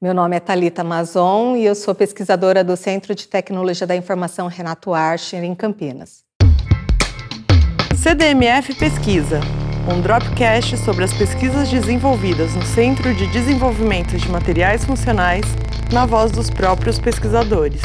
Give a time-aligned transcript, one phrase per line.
[0.00, 4.46] Meu nome é Talita Mazon e eu sou pesquisadora do Centro de Tecnologia da Informação
[4.46, 6.22] Renato Archer, em Campinas.
[7.96, 9.40] CDMF Pesquisa,
[9.92, 15.44] um dropcast sobre as pesquisas desenvolvidas no Centro de Desenvolvimento de Materiais Funcionais,
[15.92, 17.82] na voz dos próprios pesquisadores.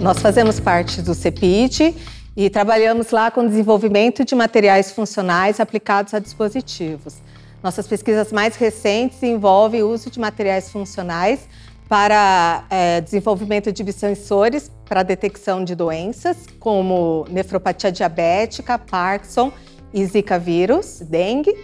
[0.00, 1.94] Nós fazemos parte do CEPIT
[2.34, 7.22] e trabalhamos lá com desenvolvimento de materiais funcionais aplicados a dispositivos.
[7.64, 11.48] Nossas pesquisas mais recentes envolvem o uso de materiais funcionais
[11.88, 19.50] para é, desenvolvimento de sensores para detecção de doenças, como nefropatia diabética, Parkinson
[19.94, 21.56] e Zika vírus, dengue,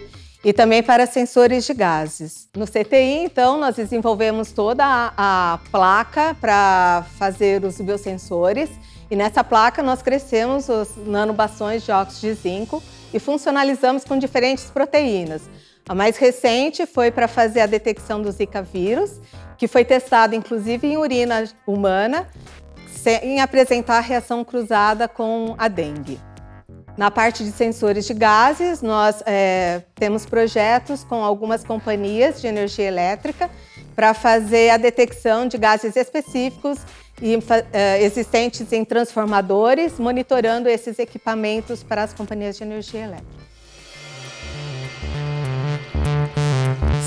[0.43, 2.49] e também para sensores de gases.
[2.57, 5.13] No CTI, então, nós desenvolvemos toda a,
[5.53, 8.71] a placa para fazer os biosensores,
[9.11, 12.81] e nessa placa nós crescemos os nanobastões de óxido de zinco
[13.13, 15.43] e funcionalizamos com diferentes proteínas.
[15.91, 19.19] A mais recente foi para fazer a detecção do Zika vírus,
[19.57, 22.29] que foi testado inclusive em urina humana,
[22.87, 26.17] sem apresentar reação cruzada com a dengue.
[26.95, 32.87] Na parte de sensores de gases, nós é, temos projetos com algumas companhias de energia
[32.87, 33.49] elétrica
[33.93, 36.79] para fazer a detecção de gases específicos
[37.21, 37.37] e,
[37.73, 43.50] é, existentes em transformadores, monitorando esses equipamentos para as companhias de energia elétrica.